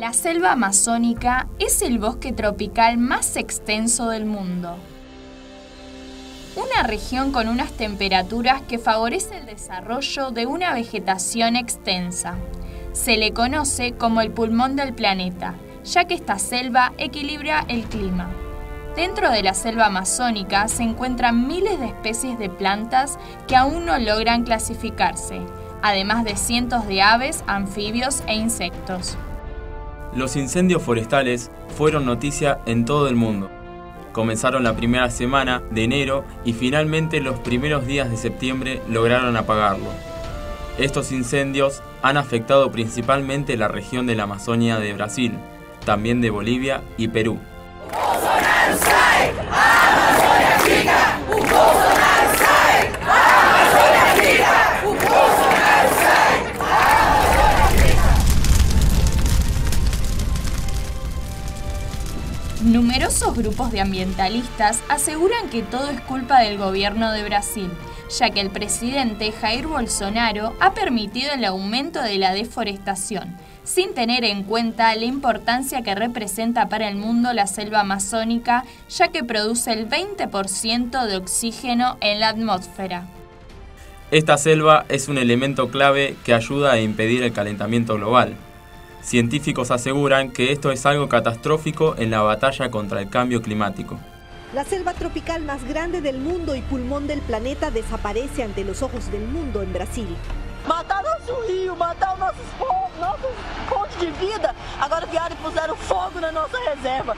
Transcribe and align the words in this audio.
La 0.00 0.14
selva 0.14 0.52
amazónica 0.52 1.46
es 1.58 1.82
el 1.82 1.98
bosque 1.98 2.32
tropical 2.32 2.96
más 2.96 3.36
extenso 3.36 4.08
del 4.08 4.24
mundo. 4.24 4.78
Una 6.56 6.82
región 6.84 7.32
con 7.32 7.48
unas 7.48 7.70
temperaturas 7.72 8.62
que 8.62 8.78
favorece 8.78 9.36
el 9.36 9.44
desarrollo 9.44 10.30
de 10.30 10.46
una 10.46 10.72
vegetación 10.72 11.54
extensa. 11.54 12.36
Se 12.94 13.18
le 13.18 13.34
conoce 13.34 13.92
como 13.92 14.22
el 14.22 14.30
pulmón 14.30 14.74
del 14.74 14.94
planeta, 14.94 15.56
ya 15.84 16.06
que 16.06 16.14
esta 16.14 16.38
selva 16.38 16.94
equilibra 16.96 17.66
el 17.68 17.84
clima. 17.84 18.30
Dentro 18.96 19.30
de 19.30 19.42
la 19.42 19.52
selva 19.52 19.84
amazónica 19.84 20.66
se 20.68 20.82
encuentran 20.82 21.46
miles 21.46 21.78
de 21.78 21.88
especies 21.88 22.38
de 22.38 22.48
plantas 22.48 23.18
que 23.46 23.54
aún 23.54 23.84
no 23.84 23.98
logran 23.98 24.44
clasificarse, 24.44 25.42
además 25.82 26.24
de 26.24 26.36
cientos 26.36 26.86
de 26.86 27.02
aves, 27.02 27.44
anfibios 27.46 28.22
e 28.26 28.36
insectos. 28.36 29.18
Los 30.14 30.34
incendios 30.34 30.82
forestales 30.82 31.50
fueron 31.76 32.04
noticia 32.04 32.60
en 32.66 32.84
todo 32.84 33.08
el 33.08 33.14
mundo. 33.14 33.48
Comenzaron 34.12 34.64
la 34.64 34.74
primera 34.74 35.08
semana 35.10 35.62
de 35.70 35.84
enero 35.84 36.24
y 36.44 36.52
finalmente 36.52 37.20
los 37.20 37.38
primeros 37.38 37.86
días 37.86 38.10
de 38.10 38.16
septiembre 38.16 38.82
lograron 38.88 39.36
apagarlo. 39.36 39.86
Estos 40.78 41.12
incendios 41.12 41.82
han 42.02 42.16
afectado 42.16 42.72
principalmente 42.72 43.56
la 43.56 43.68
región 43.68 44.06
de 44.06 44.16
la 44.16 44.24
Amazonia 44.24 44.78
de 44.78 44.94
Brasil, 44.94 45.38
también 45.84 46.20
de 46.20 46.30
Bolivia 46.30 46.82
y 46.96 47.08
Perú. 47.08 47.38
Numerosos 62.64 63.34
grupos 63.34 63.72
de 63.72 63.80
ambientalistas 63.80 64.82
aseguran 64.90 65.48
que 65.48 65.62
todo 65.62 65.88
es 65.88 65.98
culpa 66.02 66.40
del 66.40 66.58
gobierno 66.58 67.10
de 67.10 67.24
Brasil, 67.24 67.70
ya 68.18 68.28
que 68.28 68.40
el 68.40 68.50
presidente 68.50 69.32
Jair 69.32 69.66
Bolsonaro 69.66 70.52
ha 70.60 70.74
permitido 70.74 71.32
el 71.32 71.46
aumento 71.46 72.02
de 72.02 72.18
la 72.18 72.34
deforestación, 72.34 73.34
sin 73.64 73.94
tener 73.94 74.24
en 74.24 74.42
cuenta 74.42 74.94
la 74.94 75.06
importancia 75.06 75.80
que 75.80 75.94
representa 75.94 76.68
para 76.68 76.86
el 76.88 76.96
mundo 76.96 77.32
la 77.32 77.46
selva 77.46 77.80
amazónica, 77.80 78.64
ya 78.90 79.08
que 79.08 79.24
produce 79.24 79.72
el 79.72 79.88
20% 79.88 81.06
de 81.06 81.16
oxígeno 81.16 81.96
en 82.02 82.20
la 82.20 82.28
atmósfera. 82.28 83.06
Esta 84.10 84.36
selva 84.36 84.84
es 84.90 85.08
un 85.08 85.16
elemento 85.16 85.70
clave 85.70 86.14
que 86.24 86.34
ayuda 86.34 86.72
a 86.72 86.80
impedir 86.80 87.22
el 87.22 87.32
calentamiento 87.32 87.94
global, 87.94 88.36
Científicos 89.02 89.70
aseguran 89.70 90.30
que 90.30 90.52
esto 90.52 90.70
es 90.70 90.84
algo 90.86 91.08
catastrófico 91.08 91.94
en 91.96 92.10
la 92.10 92.20
batalla 92.20 92.70
contra 92.70 93.00
el 93.00 93.08
cambio 93.08 93.40
climático. 93.42 93.98
La 94.54 94.64
selva 94.64 94.94
tropical 94.94 95.42
más 95.42 95.64
grande 95.64 96.00
del 96.00 96.18
mundo 96.18 96.54
y 96.56 96.60
pulmón 96.62 97.06
del 97.06 97.20
planeta 97.20 97.70
desaparece 97.70 98.42
ante 98.42 98.64
los 98.64 98.82
ojos 98.82 99.10
del 99.10 99.26
mundo 99.26 99.62
en 99.62 99.72
Brasil. 99.72 100.08
Mataron 100.68 101.12
su 101.24 101.32
río, 101.48 101.76
mataron 101.76 102.18
nuestros 102.20 102.48
fontes 103.68 104.00
de 104.00 104.26
vida. 104.26 104.54
Ahora 104.80 105.06
vieram 105.06 105.32
y 105.32 105.36
pusieron 105.36 105.76
fuego 105.76 106.26
en 106.26 106.34
nuestra 106.34 106.60
reserva. 106.74 107.14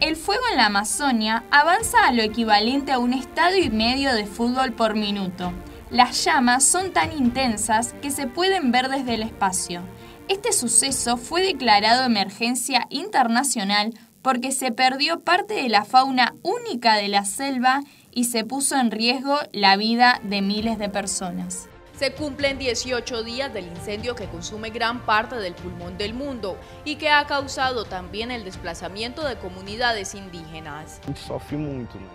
El 0.00 0.16
fuego 0.16 0.42
en 0.50 0.58
la 0.58 0.66
Amazonia 0.66 1.44
avanza 1.50 2.06
a 2.06 2.12
lo 2.12 2.22
equivalente 2.22 2.92
a 2.92 2.98
un 2.98 3.14
estadio 3.14 3.64
y 3.64 3.70
medio 3.70 4.12
de 4.12 4.26
fútbol 4.26 4.72
por 4.72 4.94
minuto. 4.94 5.52
Las 5.90 6.24
llamas 6.24 6.64
son 6.64 6.92
tan 6.92 7.12
intensas 7.16 7.94
que 8.02 8.10
se 8.10 8.26
pueden 8.26 8.72
ver 8.72 8.88
desde 8.88 9.14
el 9.14 9.22
espacio. 9.22 9.82
Este 10.28 10.52
suceso 10.52 11.16
fue 11.16 11.42
declarado 11.42 12.02
emergencia 12.02 12.86
internacional 12.90 13.94
porque 14.20 14.50
se 14.50 14.72
perdió 14.72 15.20
parte 15.20 15.54
de 15.54 15.68
la 15.68 15.84
fauna 15.84 16.34
única 16.42 16.96
de 16.96 17.06
la 17.06 17.24
selva 17.24 17.82
y 18.10 18.24
se 18.24 18.44
puso 18.44 18.76
en 18.76 18.90
riesgo 18.90 19.38
la 19.52 19.76
vida 19.76 20.20
de 20.24 20.42
miles 20.42 20.78
de 20.78 20.88
personas. 20.88 21.68
Se 21.98 22.12
cumplen 22.12 22.58
18 22.58 23.22
días 23.22 23.54
del 23.54 23.68
incendio 23.68 24.14
que 24.14 24.26
consume 24.26 24.68
gran 24.68 25.00
parte 25.06 25.36
del 25.36 25.54
pulmón 25.54 25.96
del 25.96 26.12
mundo 26.12 26.58
y 26.84 26.96
que 26.96 27.08
ha 27.08 27.24
causado 27.26 27.86
también 27.86 28.30
el 28.30 28.44
desplazamiento 28.44 29.26
de 29.26 29.36
comunidades 29.36 30.14
indígenas. 30.14 31.00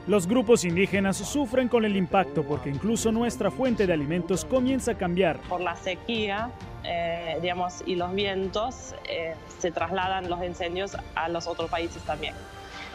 Los 0.05 0.27
grupos 0.27 0.65
indígenas 0.65 1.17
sufren 1.17 1.67
con 1.67 1.83
el 1.83 1.95
impacto 1.95 2.43
porque 2.43 2.69
incluso 2.69 3.11
nuestra 3.11 3.49
fuente 3.49 3.87
de 3.87 3.93
alimentos 3.93 4.45
comienza 4.45 4.91
a 4.91 4.97
cambiar. 4.99 5.39
Por 5.49 5.61
la 5.61 5.75
sequía, 5.75 6.51
eh, 6.83 7.39
digamos, 7.41 7.81
y 7.87 7.95
los 7.95 8.13
vientos, 8.13 8.93
eh, 9.09 9.33
se 9.57 9.71
trasladan 9.71 10.29
los 10.29 10.43
incendios 10.43 10.95
a 11.15 11.27
los 11.27 11.47
otros 11.47 11.71
países 11.71 12.03
también. 12.03 12.35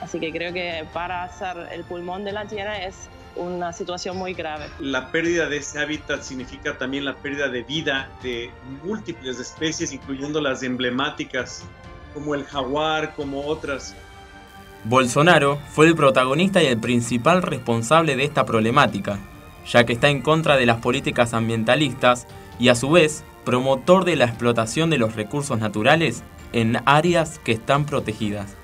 Así 0.01 0.21
que 0.21 0.31
creo 0.31 0.53
que 0.53 0.85
para 0.93 1.25
hacer 1.25 1.69
el 1.73 1.85
pulmón 1.85 2.25
de 2.25 2.33
la 2.33 2.47
tierra 2.47 2.85
es 2.85 3.09
una 3.37 3.73
situación 3.73 4.17
muy 4.17 4.35
grave. 4.35 4.67
La 4.79 5.11
pérdida 5.11 5.49
de 5.49 5.59
ese 5.59 5.79
hábitat 5.79 6.23
significa 6.23 6.77
también 6.77 7.05
la 7.05 7.15
pérdida 7.17 7.49
de 7.49 7.63
vida 7.63 8.11
de 8.23 8.51
múltiples 8.83 9.39
especies, 9.39 9.93
incluyendo 9.93 10.41
las 10.41 10.63
emblemáticas 10.63 11.65
como 12.15 12.35
el 12.35 12.45
jaguar, 12.45 13.15
como 13.15 13.47
otras. 13.47 13.95
Bolsonaro 14.85 15.59
fue 15.71 15.87
el 15.87 15.97
protagonista 15.97 16.63
y 16.63 16.67
el 16.67 16.79
principal 16.79 17.43
responsable 17.43 18.17
de 18.17 18.25
esta 18.25 18.47
problemática, 18.47 19.19
ya 19.67 19.85
que 19.85 19.93
está 19.93 20.09
en 20.09 20.23
contra 20.23 20.57
de 20.57 20.67
las 20.67 20.79
políticas 20.79 21.35
ambientalistas 21.35 22.27
y 22.59 22.69
a 22.69 22.75
su 22.75 22.91
vez 22.91 23.25
promotor 23.45 24.05
de 24.05 24.17
la 24.17 24.25
explotación 24.27 24.91
de 24.91 24.99
los 24.99 25.15
recursos 25.15 25.59
naturales 25.59 26.23
en 26.53 26.79
áreas 26.87 27.39
que 27.39 27.53
están 27.53 27.85
protegidas. 27.85 28.57